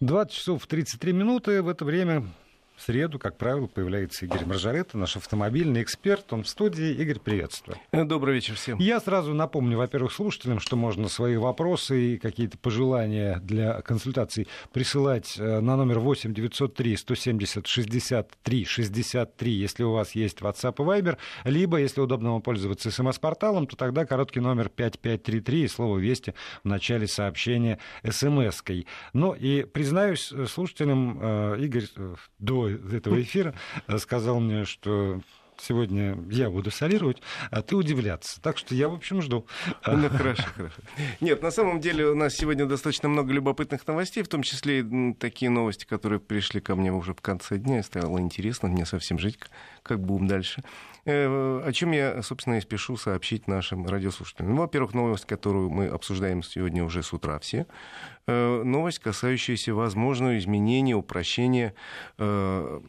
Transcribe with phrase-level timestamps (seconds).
[0.00, 1.62] 20 часов 33 минуты.
[1.62, 2.24] В это время
[2.84, 6.30] в среду, как правило, появляется Игорь Маржарета, наш автомобильный эксперт.
[6.34, 6.92] Он в студии.
[6.92, 7.78] Игорь, приветствую.
[7.92, 8.78] Э, добрый вечер всем.
[8.78, 15.36] Я сразу напомню, во-первых, слушателям, что можно свои вопросы и какие-то пожелания для консультаций присылать
[15.38, 21.16] э, на номер 8 903 170 63 63, если у вас есть WhatsApp и Viber,
[21.44, 26.68] либо, если удобно вам пользоваться смс-порталом, то тогда короткий номер 5533 и слово «Вести» в
[26.68, 28.86] начале сообщения смс-кой.
[29.14, 31.86] Ну и, признаюсь слушателям, э, Игорь
[32.38, 33.54] до этого эфира
[33.86, 35.20] э, сказал мне, что
[35.58, 38.40] сегодня я буду солировать, а ты удивляться.
[38.40, 39.46] Так что я, в общем, жду.
[39.86, 40.82] Ну, хорошо, хорошо.
[41.20, 45.14] Нет, на самом деле у нас сегодня достаточно много любопытных новостей, в том числе и
[45.14, 47.82] такие новости, которые пришли ко мне уже в конце дня.
[47.82, 49.38] Стало интересно мне совсем жить,
[49.82, 50.62] как будем дальше.
[51.06, 54.54] Э, о чем я, собственно, и спешу сообщить нашим радиослушателям.
[54.54, 57.66] Ну, во-первых, новость, которую мы обсуждаем сегодня уже с утра все.
[58.26, 61.74] Э, новость, касающаяся возможного изменения, упрощения
[62.18, 62.80] Э,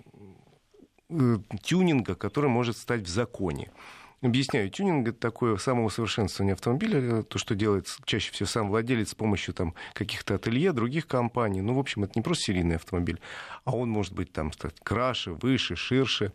[1.61, 3.71] тюнинга, который может стать в законе.
[4.21, 9.53] Объясняю, тюнинг это такое самоусовершенствование автомобиля, то, что делает чаще всего сам владелец с помощью
[9.53, 11.61] там, каких-то ателье, других компаний.
[11.61, 13.19] Ну, в общем, это не просто серийный автомобиль,
[13.65, 16.33] а он может быть там стать краше, выше, ширше.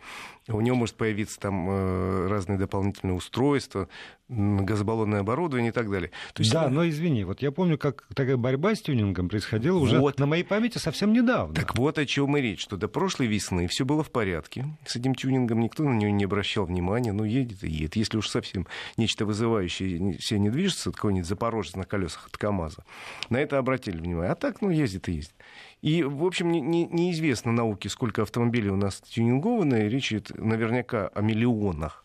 [0.49, 3.89] У него может появиться там э, разные дополнительные устройства,
[4.29, 6.11] газобаллонное оборудование и так далее.
[6.35, 9.99] То есть, да, но извини, вот я помню, как такая борьба с тюнингом происходила уже
[9.99, 10.19] вот.
[10.19, 11.55] на моей памяти совсем недавно.
[11.55, 14.67] Так вот о чем и речь, что до прошлой весны все было в порядке.
[14.87, 17.13] С этим тюнингом никто на него не обращал внимания.
[17.13, 17.97] Ну, едет и едет.
[17.97, 22.85] Если уж совсем нечто вызывающее себе не движется, какой-нибудь Запорожец на колесах от КАМАЗа,
[23.29, 24.33] на это обратили внимание.
[24.33, 25.35] А так, ну, ездит и ездит.
[25.83, 29.89] И, в общем, не, не, неизвестно науке, сколько автомобилей у нас тюнингованные.
[29.89, 32.05] Речь идет наверняка о миллионах.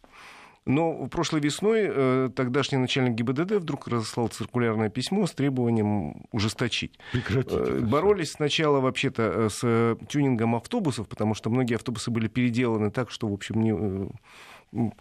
[0.65, 6.97] Но прошлой весной э, тогдашний начальник ГИБДД вдруг разослал циркулярное письмо с требованием ужесточить.
[7.11, 7.53] Прекратить.
[7.53, 13.11] Э, боролись сначала вообще-то э, с тюнингом автобусов, потому что многие автобусы были переделаны так,
[13.11, 14.07] что, в общем, не э,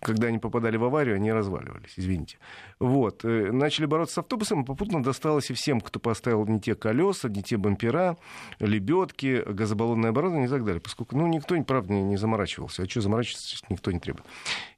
[0.00, 2.38] когда они попадали в аварию, они разваливались, извините.
[2.78, 3.24] Вот.
[3.24, 7.28] Э, начали бороться с автобусом, а попутно досталось и всем, кто поставил не те колеса,
[7.28, 8.16] не те бампера,
[8.60, 10.80] лебедки, газобаллонное оборудование и так далее.
[10.80, 12.82] Поскольку, ну, никто, правда, не, заморачивался.
[12.82, 14.24] А что заморачиваться, никто не требует.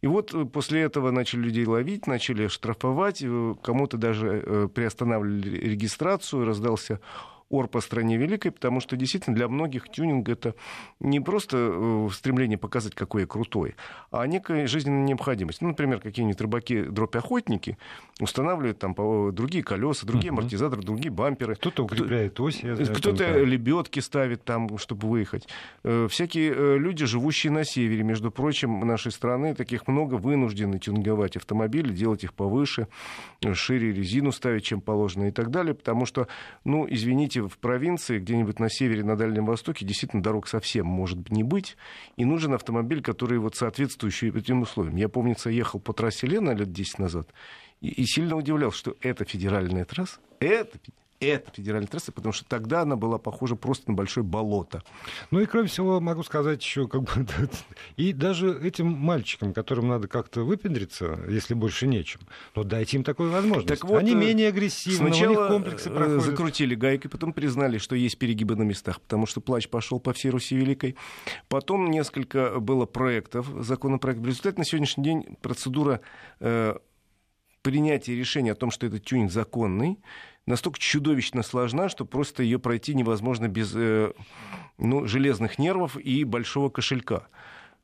[0.00, 6.44] И вот э, после этого начали людей ловить, начали штрафовать, э, кому-то даже приостанавливали регистрацию,
[6.44, 7.00] раздался
[7.48, 10.54] ор по стране великой, потому что действительно для многих тюнинг это
[11.00, 13.76] не просто э, стремление показать, какой я крутой,
[14.10, 15.62] а некая жизненная необходимость.
[15.62, 17.78] Ну, например, какие-нибудь рыбаки, дробь-охотники
[18.20, 18.94] устанавливают там
[19.34, 20.38] другие колеса, другие uh-huh.
[20.38, 21.54] амортизаторы, другие бамперы.
[21.54, 22.62] Кто-то укрепляет ось.
[22.96, 25.48] Кто-то лебедки ставит там, чтобы выехать.
[25.84, 31.36] Э, всякие э, люди, живущие на севере, между прочим, нашей страны, таких много, вынуждены тюнинговать
[31.36, 32.88] автомобили, делать их повыше,
[33.54, 36.28] шире резину ставить, чем положено и так далее, потому что,
[36.64, 41.30] ну, извините, знаете, в провинции, где-нибудь на севере, на Дальнем Востоке, действительно дорог совсем может
[41.30, 41.76] не быть,
[42.16, 44.96] и нужен автомобиль, который вот соответствующий этим условиям.
[44.96, 47.28] Я, помнится, ехал по трассе Лена лет 10 назад,
[47.80, 50.78] и, и сильно удивлялся, что это федеральная трасса, это
[51.20, 54.82] эта федеральная трасса, потому что тогда она была похожа просто на большое болото.
[55.30, 57.10] Ну и кроме всего могу сказать еще, как бы,
[57.96, 62.20] и даже этим мальчикам, которым надо как-то выпендриться, если больше нечем,
[62.54, 63.68] но дайте им такую возможность.
[63.68, 66.24] Так вот, Они э, менее агрессивны, сначала у них комплексы э, проходят.
[66.24, 70.30] закрутили гайкой, потом признали, что есть перегибы на местах, потому что плач пошел по всей
[70.30, 70.96] Руси Великой.
[71.48, 74.20] Потом несколько было проектов, законопроект.
[74.20, 76.00] В результате на сегодняшний день процедура
[76.40, 76.74] э,
[77.62, 79.98] принятия решения о том, что этот тюнинг законный,
[80.46, 84.12] настолько чудовищно сложна, что просто ее пройти невозможно без э,
[84.78, 87.26] ну, железных нервов и большого кошелька.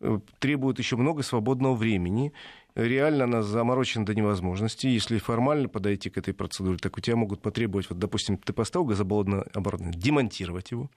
[0.01, 2.33] Э, требует еще много свободного времени.
[2.75, 4.87] Реально она заморочена до невозможности.
[4.87, 8.87] Если формально подойти к этой процедуре, так у тебя могут потребовать, вот, допустим, ты поставил
[8.87, 10.91] газобаллонное оборудование, демонтировать его,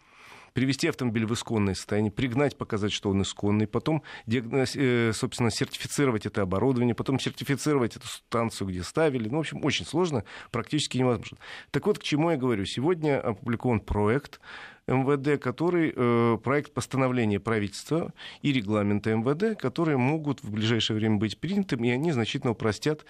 [0.56, 6.42] привести автомобиль в исконное состояние, пригнать, показать, что он исконный, потом, э, собственно, сертифицировать это
[6.42, 9.28] оборудование, потом сертифицировать эту станцию, где ставили.
[9.28, 11.38] Ну, в общем, очень сложно, практически невозможно.
[11.72, 12.66] Так вот, к чему я говорю.
[12.66, 14.40] Сегодня опубликован проект
[14.88, 21.40] МВД, который э, проект постановления правительства и регламента МВД, которые могут в ближайшее время быть
[21.40, 23.06] принятыми, и они значительно упростят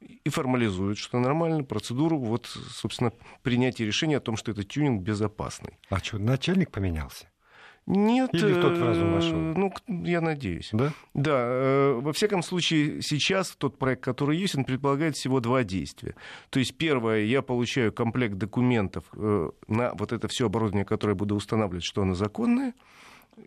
[0.00, 5.78] и формализуют, что нормально, процедуру вот, собственно, принятия решения о том, что этот тюнинг безопасный.
[5.90, 7.26] А что, начальник поменялся?
[7.88, 8.34] Нет.
[8.34, 9.38] Или кто-то в разум вошел?
[9.38, 9.72] Ну,
[10.04, 10.68] я надеюсь.
[10.72, 10.92] Да?
[11.14, 11.38] Да.
[11.38, 16.14] Э, во всяком случае, сейчас тот проект, который есть, он предполагает всего два действия.
[16.50, 21.18] То есть, первое, я получаю комплект документов э, на вот это все оборудование, которое я
[21.18, 22.74] буду устанавливать, что оно законное.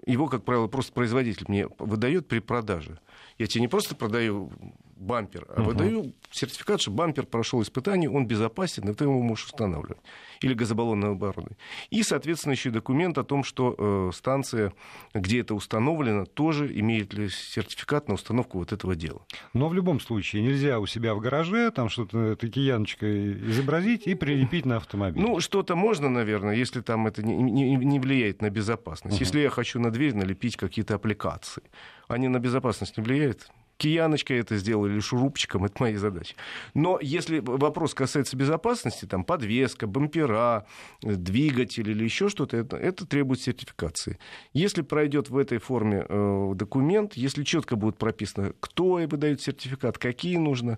[0.08, 3.00] Его, как правило, просто производитель мне выдает при продаже.
[3.42, 4.52] Я тебе не просто продаю
[4.96, 9.98] бампер, а выдаю сертификат, что бампер прошел испытание, он безопасен, и ты его можешь устанавливать.
[10.42, 11.58] Или газобаллонное оборудование.
[11.90, 14.74] И, соответственно, еще документ о том, что э, станция,
[15.16, 19.26] где это установлено, тоже имеет ли сертификат на установку вот этого дела.
[19.54, 24.68] Но в любом случае нельзя у себя в гараже там что-то кияночкой изобразить и прилепить
[24.68, 25.20] на автомобиль.
[25.20, 29.16] Ну, что-то можно, наверное, если там это не, не, не влияет на безопасность.
[29.16, 29.24] Угу.
[29.24, 31.64] Если я хочу на дверь налепить какие-то аппликации,
[32.12, 33.50] они на безопасность не влияют?
[33.82, 36.36] кияночкой это сделал или шурупчиком, это мои задачи.
[36.76, 40.68] Но если вопрос касается безопасности, там подвеска, бампера,
[41.02, 44.20] двигатель или еще что-то, это, это требует сертификации.
[44.54, 50.38] Если пройдет в этой форме э, документ, если четко будет прописано, кто выдает сертификат, какие
[50.38, 50.78] нужно,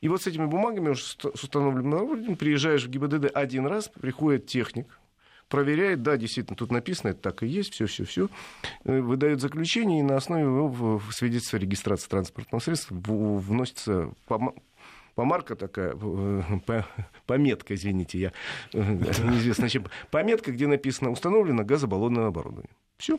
[0.00, 4.86] и вот с этими бумагами уже с установленным приезжаешь в ГИБДД один раз, приходит техник,
[5.48, 8.28] проверяет, да, действительно, тут написано, это так и есть, все, все, все,
[8.84, 11.00] э, выдает заключение, и на основе его
[11.56, 14.10] о регистрации транспортного средства вносится
[15.14, 16.42] помарка такая, э,
[17.26, 18.32] пометка, извините, я
[18.72, 22.70] э, неизвестно чем, пометка, где написано установлено газобаллонное оборудование.
[22.98, 23.18] Все.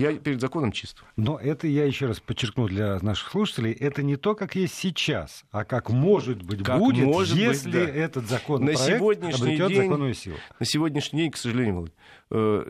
[0.00, 1.02] Я перед законом чист.
[1.16, 5.44] Но это, я еще раз подчеркну для наших слушателей, это не то, как есть сейчас,
[5.50, 8.00] а как может быть как будет, может если быть, да.
[8.00, 10.36] этот закон на сегодняшний день, законную силу.
[10.58, 11.92] На сегодняшний день, к сожалению,
[12.30, 12.64] э,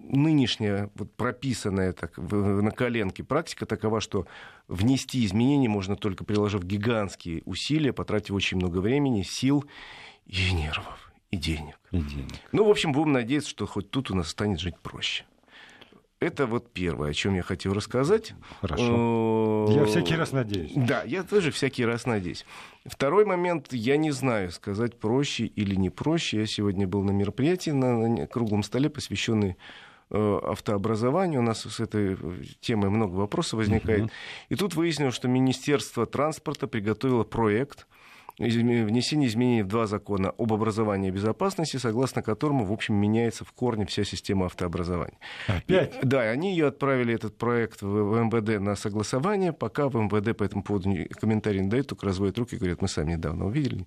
[0.00, 4.26] нынешняя вот прописанная так, на коленке практика такова, что
[4.68, 9.64] внести изменения можно только приложив гигантские усилия, потратив очень много времени, сил
[10.26, 11.78] и нервов, и денег.
[11.90, 12.32] И денег.
[12.52, 15.24] Ну, в общем, будем надеяться, что хоть тут у нас станет жить проще.
[16.22, 18.34] Это вот первое, о чем я хотел рассказать.
[18.60, 19.66] Хорошо.
[19.70, 20.70] Я всякий раз надеюсь.
[20.76, 22.46] Да, я тоже всякий раз надеюсь.
[22.86, 26.38] Второй момент, я не знаю, сказать проще или не проще.
[26.38, 29.56] Я сегодня был на мероприятии на круглом столе, посвященный
[30.10, 31.40] э, автообразованию.
[31.40, 32.16] У нас с этой
[32.60, 34.08] темой много вопросов возникает.
[34.48, 37.88] И тут выяснилось, что Министерство транспорта приготовило проект–
[38.38, 43.52] внесение изменений в два закона об образовании и безопасности, согласно которому, в общем, меняется в
[43.52, 45.18] корне вся система автообразования.
[45.46, 45.94] Опять?
[46.02, 50.36] И, да, они ее отправили, этот проект, в, в МВД на согласование, пока в МВД
[50.36, 50.90] по этому поводу
[51.20, 53.86] комментарий не дают, только разводят руки и говорят, мы сами недавно увидели.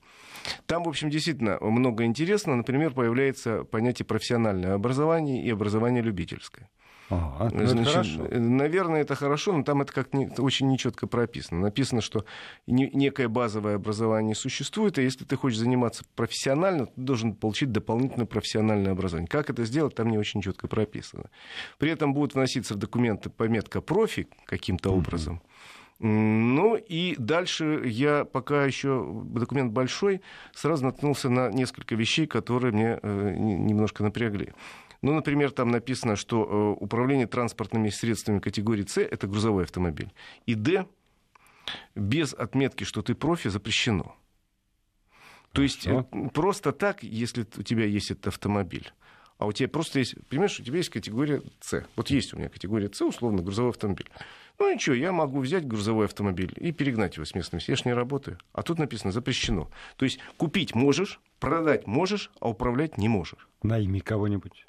[0.66, 2.58] Там, в общем, действительно много интересного.
[2.58, 6.70] Например, появляется понятие профессиональное образование и образование любительское.
[7.10, 8.40] Ага, ну Значит, это хорошо.
[8.40, 11.62] Наверное, это хорошо, но там это как не, очень нечетко прописано.
[11.62, 12.26] Написано, что
[12.66, 18.26] не, некое базовое образование существует, а если ты хочешь заниматься профессионально, ты должен получить дополнительное
[18.26, 19.28] профессиональное образование.
[19.28, 21.30] Как это сделать, там не очень четко прописано.
[21.78, 24.98] При этом будет вноситься в документы пометка профи каким-то mm-hmm.
[24.98, 25.42] образом.
[26.00, 30.22] Ну и дальше я пока еще документ большой,
[30.54, 34.54] сразу наткнулся на несколько вещей, которые мне э, немножко напрягли.
[35.02, 40.12] Ну, например, там написано, что э, управление транспортными средствами категории С– это грузовой автомобиль.
[40.46, 40.86] И Д
[41.96, 44.16] без отметки, что ты профи, запрещено.
[45.54, 46.04] То есть э,
[46.34, 48.92] просто так, если у тебя есть этот автомобиль,
[49.38, 51.86] а у тебя просто есть, понимаешь, у тебя есть категория С.
[51.96, 54.10] Вот есть у меня категория С, условно, грузовой автомобиль.
[54.58, 57.60] Ну ничего, я могу взять грузовой автомобиль и перегнать его с местным.
[57.68, 58.38] Я же не работаю.
[58.54, 59.70] А тут написано запрещено.
[59.98, 63.50] То есть купить можешь, продать можешь, а управлять не можешь.
[63.64, 64.66] Найми кого-нибудь.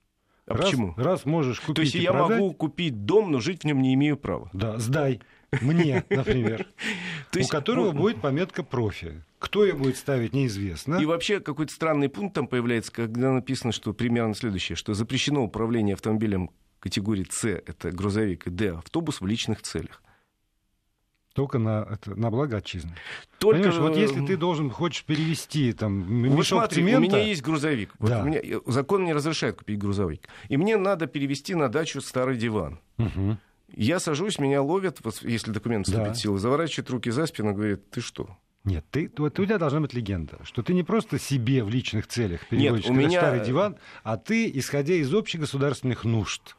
[0.47, 0.95] А раз, почему?
[0.97, 3.95] Раз можешь купить То есть я продать, могу купить дом, но жить в нем не
[3.95, 4.51] имею права.
[4.53, 5.21] Да, сдай.
[5.61, 6.67] Мне, например.
[7.31, 9.23] То есть, у которого ну, будет пометка профи.
[9.39, 10.97] Кто ее будет ставить, неизвестно.
[10.97, 15.95] И вообще какой-то странный пункт там появляется, когда написано, что примерно следующее, что запрещено управление
[15.95, 16.51] автомобилем
[16.81, 20.03] категории С, это грузовик, и Д, автобус в личных целях.
[21.37, 22.93] Только на, это, на благо отчизны.
[23.39, 23.59] Только...
[23.59, 26.99] Понимаешь, вот если ты должен, хочешь перевести там мешок вот смотри, цемента...
[26.99, 27.93] у меня есть грузовик.
[27.99, 28.23] Вот да.
[28.23, 30.23] у меня, закон не разрешает купить грузовик.
[30.49, 32.81] И мне надо перевести на дачу старый диван.
[32.97, 33.37] Угу.
[33.77, 36.13] Я сажусь, меня ловят, если документ вступит да.
[36.15, 38.37] в силу, заворачивают руки за спину, говорит, ты что?
[38.65, 42.07] Нет, ты, вот у тебя должна быть легенда, что ты не просто себе в личных
[42.07, 43.21] целях переводишь Нет, меня...
[43.21, 46.57] старый диван, а ты, исходя из общегосударственных нужд,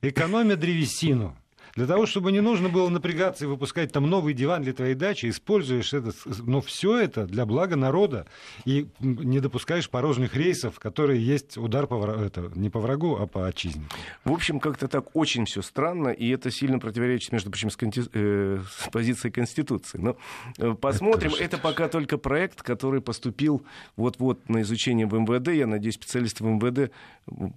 [0.00, 1.36] экономя древесину,
[1.76, 5.28] для того, чтобы не нужно было напрягаться и выпускать там новый диван для твоей дачи,
[5.28, 6.12] используешь это,
[6.42, 8.26] но все это для блага народа
[8.64, 13.46] и не допускаешь порожних рейсов, которые есть удар по это, не по врагу, а по
[13.46, 13.84] отчизне.
[14.24, 18.02] В общем, как-то так очень все странно, и это сильно противоречит, между прочим, с, конти...
[18.12, 19.98] э, с позицией Конституции.
[19.98, 20.16] Но
[20.58, 23.64] э, посмотрим, это, это пока только проект, который поступил
[23.96, 25.48] вот-вот на изучение в МВД.
[25.48, 26.92] Я надеюсь, специалисты в МВД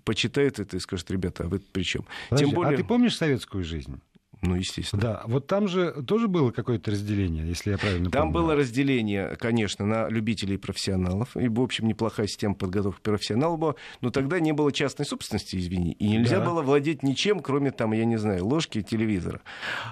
[0.06, 2.06] почитают это и скажут, ребята, а вы при чем?
[2.36, 2.74] Тем более...
[2.74, 4.02] А ты помнишь советскую жизнь?
[4.42, 5.02] Ну, естественно.
[5.02, 8.34] Да, вот там же тоже было какое-то разделение, если я правильно там помню.
[8.34, 11.36] Там было разделение, конечно, на любителей и профессионалов.
[11.36, 13.76] И, в общем, неплохая система подготовки профессионалов была.
[14.02, 15.94] Но тогда не было частной собственности, извини.
[15.94, 16.46] И нельзя да.
[16.46, 19.42] было владеть ничем, кроме, там, я не знаю, ложки и телевизора.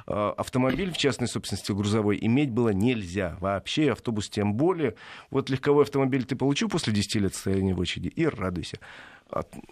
[0.05, 3.91] А, автомобиль в частной собственности грузовой иметь было нельзя вообще.
[3.91, 4.95] Автобус тем более.
[5.31, 8.79] Вот легковой автомобиль ты получил после 10 лет стояния в очереди и радуйся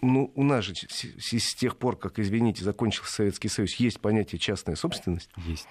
[0.02, 4.76] ну, у нас же с тех пор, как, извините, закончился Советский Союз, есть понятие частная
[4.76, 5.30] собственность.
[5.46, 5.68] Есть.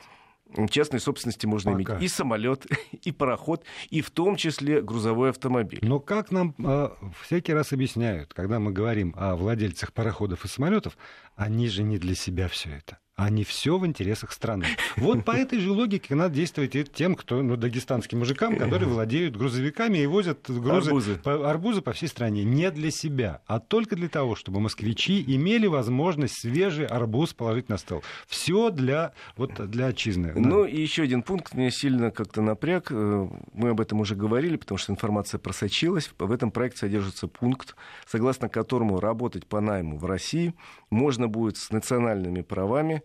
[0.70, 1.94] Частной собственности можно Пока.
[1.94, 5.80] иметь и самолет, и пароход, и в том числе грузовой автомобиль.
[5.82, 6.90] Но как нам э,
[7.22, 10.98] всякий раз объясняют, когда мы говорим о владельцах пароходов и самолетов,
[11.36, 13.00] они же не для себя все это
[13.30, 14.66] не все в интересах страны.
[14.98, 19.36] Вот по этой же логике надо действовать и тем, кто, ну, дагестанским мужикам, которые владеют
[19.36, 21.16] грузовиками и возят грузы, арбузы.
[21.16, 22.44] По, арбузы по всей стране.
[22.44, 27.78] Не для себя, а только для того, чтобы москвичи имели возможность свежий арбуз положить на
[27.78, 28.04] стол.
[28.28, 30.34] Все для, вот, для отчизны.
[30.36, 32.88] Ну и еще один пункт меня сильно как-то напряг.
[32.92, 36.12] Э, мы об этом уже говорили, потому что информация просочилась.
[36.18, 37.76] В этом проекте содержится пункт,
[38.08, 40.54] согласно которому работать по найму в России
[40.94, 43.04] можно будет с национальными правами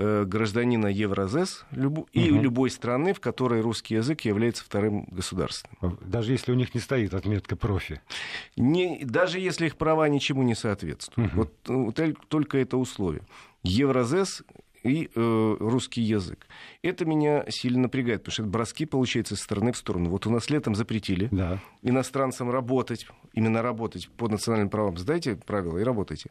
[0.00, 1.98] Э, гражданина Евразес люб...
[1.98, 2.08] угу.
[2.12, 5.98] и любой страны, в которой русский язык является вторым государственным.
[6.00, 8.00] Даже если у них не стоит отметка профи.
[8.56, 11.32] Не, даже если их права ничему не соответствуют.
[11.32, 11.40] Угу.
[11.40, 11.52] Вот,
[11.96, 13.22] вот только это условие.
[13.64, 14.44] Евразес
[14.82, 16.46] и э, русский язык.
[16.82, 20.10] Это меня сильно напрягает, потому что это броски, получается, со стороны в сторону.
[20.10, 21.58] Вот у нас летом запретили да.
[21.82, 24.96] иностранцам работать, именно работать по национальным правам.
[24.96, 26.30] Сдайте правила и работайте.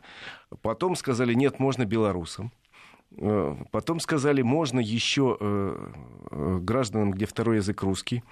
[0.62, 2.52] Потом сказали, нет, можно белорусам.
[3.16, 5.92] Э, потом сказали, можно еще э,
[6.32, 8.24] э, гражданам, где второй язык русский.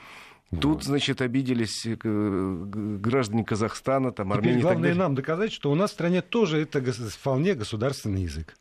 [0.61, 4.59] Тут, значит, обиделись граждане Казахстана, там, Армении.
[4.59, 8.55] Теперь главное нам доказать, что у нас в стране тоже это вполне государственный язык.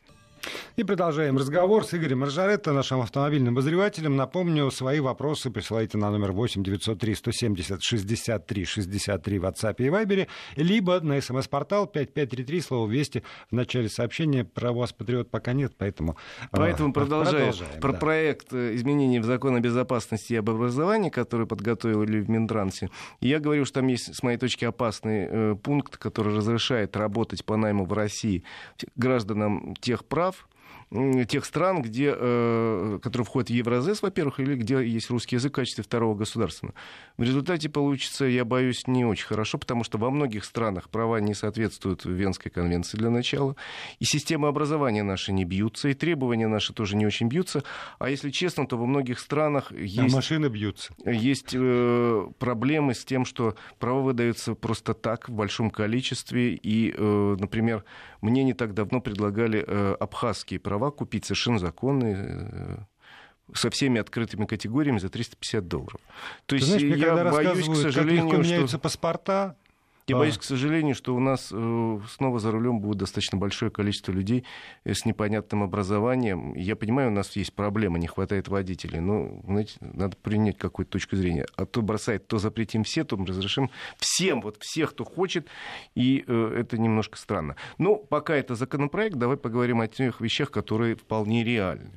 [0.75, 4.17] И продолжаем разговор с Игорем Маржаретто, нашим автомобильным обозревателем.
[4.17, 10.27] Напомню, свои вопросы присылайте на номер 8 903 170 63 63 в WhatsApp и Viber,
[10.57, 14.43] либо на смс-портал 5533, слово «Вести» в начале сообщения.
[14.43, 16.17] Про вас, Патриот, пока нет, поэтому...
[16.51, 17.51] А, поэтому продолжаем.
[17.51, 17.97] продолжаем Про да.
[17.97, 22.89] проект э, изменений в закон о безопасности и об образовании, который подготовили в Минтрансе.
[23.21, 27.55] Я говорю, что там есть, с моей точки, опасный э, пункт, который разрешает работать по
[27.55, 28.43] найму в России
[28.97, 30.45] гражданам тех прав,
[31.27, 35.55] тех стран, где, э, которые входят в Евразес, во-первых, или где есть русский язык в
[35.55, 36.75] качестве второго государственного.
[37.17, 41.33] В результате получится, я боюсь, не очень хорошо, потому что во многих странах права не
[41.33, 43.55] соответствуют Венской конвенции для начала,
[43.99, 47.63] и системы образования наши не бьются, и требования наши тоже не очень бьются.
[47.99, 50.13] А если честно, то во многих странах есть...
[50.13, 50.93] А машины бьются.
[51.05, 57.35] Есть э, проблемы с тем, что права выдаются просто так, в большом количестве, и, э,
[57.39, 57.83] например,
[58.25, 62.77] мне не так давно предлагали э, абхазские права купить совершенно законные э,
[63.53, 66.01] со всеми открытыми категориями за 350 долларов.
[66.47, 68.79] То есть знаешь, я боюсь, к сожалению, как меняются что...
[68.79, 69.55] паспорта,
[70.07, 70.19] я а.
[70.19, 74.45] боюсь, к сожалению, что у нас э, снова за рулем будет достаточно большое количество людей
[74.83, 76.53] э, с непонятным образованием.
[76.53, 78.99] Я понимаю, у нас есть проблема, не хватает водителей.
[78.99, 81.47] Но, знаете, надо принять какую-то точку зрения.
[81.55, 85.47] А то бросает, то запретим все, то мы разрешим всем, вот всех, кто хочет.
[85.95, 87.55] И э, это немножко странно.
[87.79, 91.91] Но пока это законопроект, давай поговорим о тех вещах, которые вполне реальны.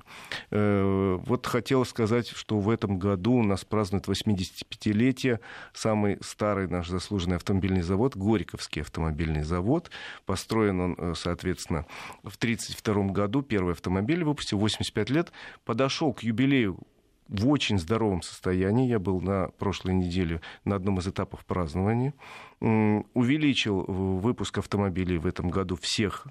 [0.51, 5.41] Вот хотел сказать, что в этом году у нас празднуют 85-летие
[5.75, 9.91] самый старый наш заслуженный автомобильный завод завод, Горьковский автомобильный завод.
[10.25, 11.85] Построен он, э, соответственно,
[12.23, 13.43] в 1932 году.
[13.43, 15.33] Первый автомобиль выпустил, 85 лет.
[15.65, 16.79] Подошел к юбилею
[17.27, 18.89] в очень здоровом состоянии.
[18.89, 22.15] Я был на прошлой неделе на одном из этапов празднования.
[22.61, 26.27] Увеличил выпуск автомобилей в этом году всех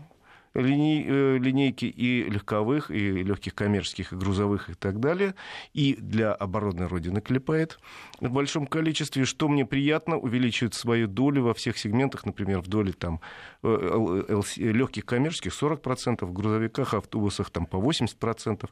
[0.62, 5.36] линейки и легковых, и легких коммерческих, и грузовых, и так далее.
[5.74, 7.80] И для обороны Родины клепает
[8.20, 9.26] в большом количестве.
[9.26, 13.22] Что мне приятно, увеличивает свою долю во всех сегментах, например, в доле там,
[13.64, 18.70] э, легких коммерческих 40%, в грузовиках, автобусах там, по 80%.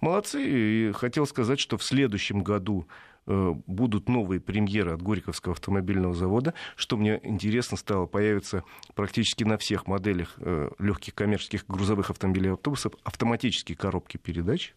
[0.00, 0.42] Молодцы.
[0.44, 6.54] И хотел сказать, что в следующем году Э, будут новые премьеры от Горьковского автомобильного завода.
[6.76, 8.64] Что мне интересно стало, появится
[8.94, 14.74] практически на всех моделях э, легких коммерческих грузовых автомобилей и автобусов автоматические коробки передач,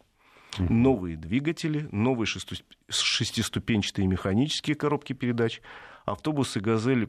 [0.58, 2.26] новые двигатели, новые
[2.88, 5.60] шестиступенчатые механические коробки передач,
[6.06, 7.08] автобусы «Газель»,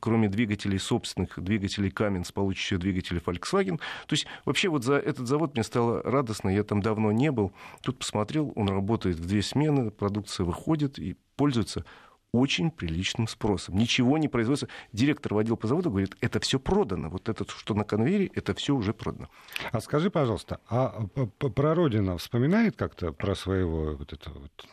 [0.00, 3.78] кроме двигателей собственных, двигателей «Каменс», получащих двигатели Volkswagen.
[4.06, 7.52] То есть вообще вот за этот завод мне стало радостно, я там давно не был.
[7.82, 11.84] Тут посмотрел, он работает в две смены, продукция выходит и пользуется
[12.32, 13.76] очень приличным спросом.
[13.76, 14.68] Ничего не производится.
[14.92, 17.08] Директор водил по заводу говорит, это все продано.
[17.08, 19.28] Вот это, что на конвейере, это все уже продано.
[19.72, 21.06] А скажи, пожалуйста, а
[21.38, 24.66] про Родина вспоминает как-то про своего вот этого вот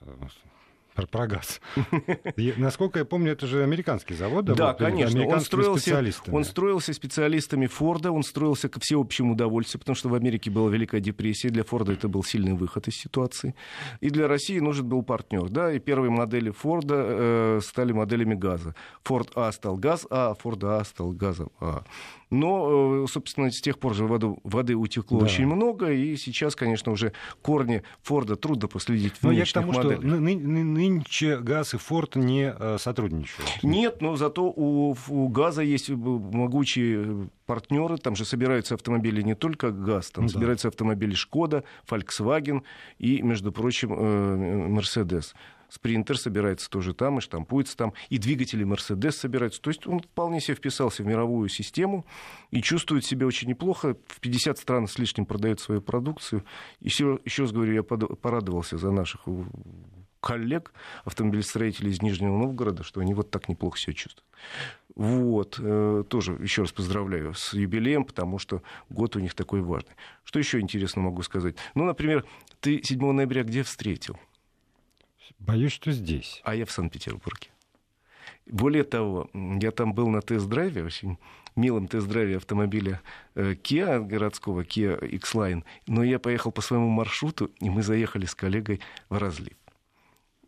[0.00, 0.28] э,
[1.06, 1.60] про, газ.
[2.56, 4.44] Насколько я помню, это же американский завод.
[4.44, 5.26] Да, да конечно.
[5.26, 10.50] Он строился, он строился специалистами Форда, он строился ко всеобщему удовольствию, потому что в Америке
[10.50, 11.50] была Великая депрессия.
[11.50, 13.54] Для Форда это был сильный выход из ситуации.
[14.00, 15.48] И для России нужен был партнер.
[15.48, 18.74] Да, и первые модели Форда э, стали моделями газа.
[19.04, 21.84] Форд А стал газ А, Форд А стал газом А.
[22.30, 25.24] Но, э, собственно, с тех пор же воды, воды утекло да.
[25.24, 29.72] очень много, и сейчас, конечно, уже корни Форда трудно проследить в Но я к тому,
[29.72, 29.98] моделях.
[29.98, 33.62] что ны- ны- нынче ГАЗ и Форд не э, сотрудничают.
[33.62, 39.70] Нет, но зато у, у ГАЗа есть могучие партнеры, там же собираются автомобили не только
[39.70, 40.32] ГАЗ, там да.
[40.32, 42.62] собираются автомобили Шкода, Volkswagen
[42.98, 45.34] и, между прочим, э, Мерседес.
[45.68, 49.60] Спринтер собирается тоже там и штампуется там, и двигатели Мерседес собираются.
[49.60, 52.06] То есть он вполне себе вписался в мировую систему
[52.50, 53.96] и чувствует себя очень неплохо.
[54.06, 56.44] В 50 стран с лишним продает свою продукцию.
[56.80, 59.26] Еще, еще раз говорю, я порадовался за наших
[60.20, 60.72] коллег,
[61.04, 64.24] автомобилестроителей из Нижнего Новгорода, что они вот так неплохо себя чувствуют.
[64.94, 69.92] Вот, э, тоже еще раз поздравляю с юбилеем, потому что год у них такой важный.
[70.24, 71.54] Что еще интересно могу сказать?
[71.74, 72.24] Ну, например,
[72.60, 74.18] ты 7 ноября где встретил?
[75.38, 76.40] Боюсь, что здесь.
[76.44, 77.48] А я в Санкт-Петербурге.
[78.46, 81.18] Более того, я там был на тест-драйве, очень
[81.54, 83.02] милом тест-драйве автомобиля
[83.34, 88.34] э, Kia городского, Kia X-Line, но я поехал по своему маршруту, и мы заехали с
[88.34, 88.80] коллегой
[89.10, 89.56] в разлив.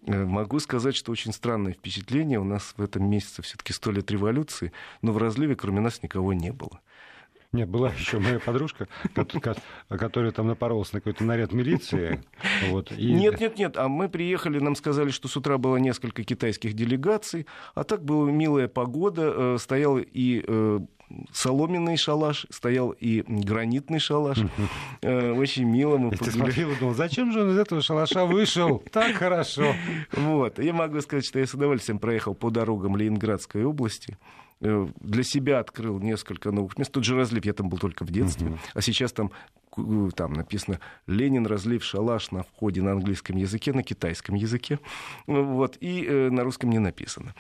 [0.07, 2.39] Э, могу сказать, что очень странное впечатление.
[2.41, 4.73] У нас в этом месяце все-таки сто лет революции,
[5.03, 6.81] но в разливе кроме нас никого не было.
[7.53, 8.87] Нет, была еще моя подружка,
[9.89, 12.23] которая там напоролась на какой-то наряд милиции.
[12.69, 13.13] Вот, и...
[13.13, 13.77] Нет, нет, нет.
[13.77, 18.31] А мы приехали, нам сказали, что с утра было несколько китайских делегаций, а так была
[18.31, 20.81] милая погода, э, стоял и э,
[21.33, 24.39] соломенный шалаш, стоял и гранитный шалаш.
[25.03, 28.83] Э, очень мило мы Я смотрел и думал, зачем же он из этого шалаша вышел?
[28.93, 29.75] Так хорошо.
[30.13, 30.59] Вот.
[30.59, 34.19] Я могу сказать, что я с удовольствием проехал по дорогам Ленинградской области.
[34.63, 36.93] Э, для себя открыл несколько новых мест.
[36.93, 38.59] Тот же разлив, я там был только в детстве, uh-huh.
[38.75, 39.31] а сейчас там,
[39.79, 44.79] э, там написано «Ленин, разлив, шалаш» на входе на английском языке, на китайском языке,
[45.27, 47.35] вот, и э, на русском не написано.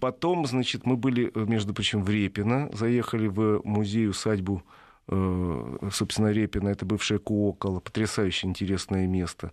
[0.00, 4.62] Потом, значит, мы были, между прочим, в Репино, заехали в музей-усадьбу
[5.08, 9.50] э, собственно, Репина, это бывшее Куоколо, потрясающе интересное место.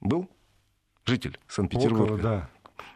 [0.00, 0.30] Был
[1.04, 2.04] житель Санкт-Петербурга?
[2.04, 2.50] Около, да.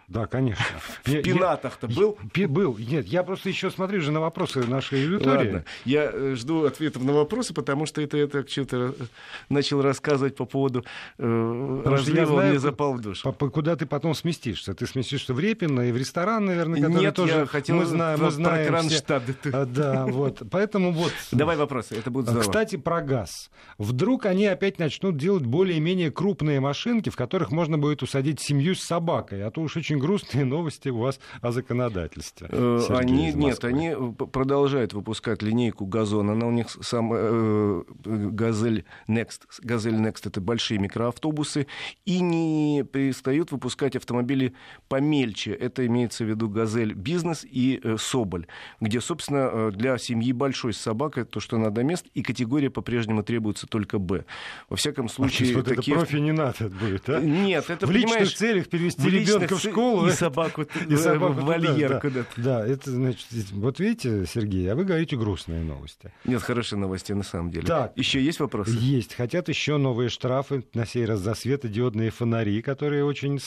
[0.09, 0.65] Да, конечно.
[1.05, 2.19] В пенатах-то был?
[2.35, 2.79] Был.
[2.79, 5.47] Нет, я просто еще смотрю же на вопросы нашей аудитории.
[5.47, 9.05] Ладно, я э, жду ответов на вопросы, потому что это я так что-то э,
[9.51, 10.85] начал рассказывать по поводу
[11.19, 13.31] э, разлива, знаю, мне запал в душу.
[13.33, 14.73] Куда ты потом сместишься?
[14.73, 17.35] Ты сместишься в Репино и в ресторан, наверное, который Нет, тоже...
[17.41, 19.23] я хотел мы знаем, мы знаем про Кронштадт.
[19.25, 19.51] Все...
[19.59, 20.43] А, да, вот.
[20.51, 21.13] Поэтому вот...
[21.33, 22.43] Давай вопросы, это будет здорово.
[22.43, 23.51] Кстати, про газ.
[23.77, 28.83] Вдруг они опять начнут делать более-менее крупные машинки, в которых можно будет усадить семью с
[28.83, 32.49] собакой, а то уж очень грустные новости у вас о законодательстве.
[32.51, 33.95] Э, они, нет, они
[34.33, 36.31] продолжают выпускать линейку газон.
[36.31, 39.43] Она у них сам э, Газель Next.
[39.63, 41.67] Газель Next это большие микроавтобусы.
[42.07, 44.55] И не перестают выпускать автомобили
[44.89, 45.53] помельче.
[45.53, 48.47] Это имеется в виду Газель Бизнес и э, Соболь,
[48.81, 53.67] где, собственно, для семьи большой с собакой то, что надо мест, и категория по-прежнему требуется
[53.67, 54.25] только Б.
[54.71, 55.53] Во всяком случае...
[55.53, 55.95] А, вот такие...
[55.95, 57.21] это профи не надо будет, а?
[57.21, 60.09] Нет, это, в личных целях перевести ребенка в школу.
[60.09, 62.29] И собаку, и собаку в вольер да, куда-то.
[62.37, 66.13] Да, это значит, вот видите, Сергей, а вы говорите грустные новости.
[66.25, 67.67] Нет, хорошие новости на самом деле.
[67.67, 68.73] Так, еще есть вопросы?
[68.79, 69.15] Есть.
[69.15, 73.39] Хотят еще новые штрафы, на сей раз за светодиодные фонари, которые очень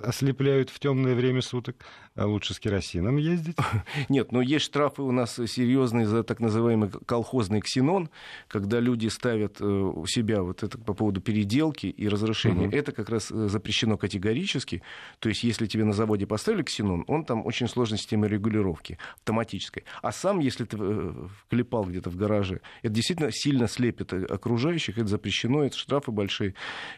[0.00, 1.76] ослепляют в темное время суток.
[2.14, 3.56] А лучше с керосином ездить?
[4.08, 8.08] Нет, но есть штрафы у нас серьезные за так называемый колхозный ксенон,
[8.48, 12.68] когда люди ставят э, у себя вот это по поводу переделки и разрушения.
[12.68, 12.76] Угу.
[12.76, 14.82] Это как раз э, запрещено категорически.
[15.18, 19.84] То есть, если тебе на заводе поставили ксенон, он там очень сложная система регулировки, автоматической.
[20.02, 25.06] А сам, если ты э, вклепал где-то в гараже, это действительно сильно слепит окружающих, это
[25.06, 26.54] запрещено, это штрафы большие,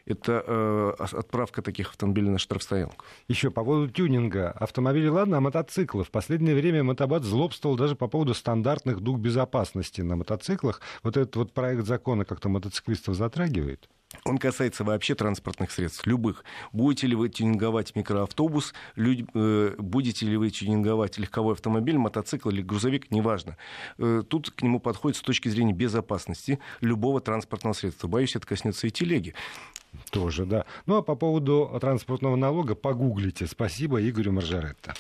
[0.07, 3.05] это э, отправка таких автомобилей на штрафстоянку.
[3.29, 6.03] Еще по поводу тюнинга автомобилей, ладно, а мотоциклы.
[6.03, 10.81] В последнее время Мотобат злобствовал даже по поводу стандартных дуг безопасности на мотоциклах.
[11.03, 13.89] Вот этот вот проект закона как-то мотоциклистов затрагивает?
[14.25, 16.45] Он касается вообще транспортных средств, любых.
[16.73, 19.29] Будете ли вы тюнинговать микроавтобус, люд...
[19.35, 23.57] э, будете ли вы тюнинговать легковой автомобиль, мотоцикл или грузовик, неважно.
[23.99, 28.09] Э, тут к нему подходит с точки зрения безопасности любого транспортного средства.
[28.09, 29.35] Боюсь, это коснется и телеги.
[30.11, 30.65] Тоже, да.
[30.87, 33.47] Ну а по поводу транспортного налога погуглите.
[33.47, 34.95] Спасибо Игорю Маржаретто.